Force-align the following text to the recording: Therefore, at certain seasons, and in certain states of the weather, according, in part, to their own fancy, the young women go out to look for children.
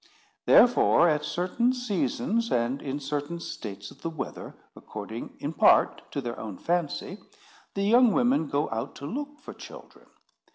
Therefore, 0.47 1.07
at 1.07 1.23
certain 1.23 1.73
seasons, 1.73 2.51
and 2.51 2.81
in 2.81 2.99
certain 2.99 3.39
states 3.39 3.91
of 3.91 4.01
the 4.01 4.09
weather, 4.09 4.55
according, 4.75 5.35
in 5.37 5.53
part, 5.53 6.11
to 6.11 6.21
their 6.21 6.39
own 6.39 6.57
fancy, 6.57 7.19
the 7.75 7.83
young 7.83 8.11
women 8.11 8.47
go 8.47 8.67
out 8.71 8.95
to 8.95 9.05
look 9.05 9.37
for 9.37 9.53
children. 9.53 10.07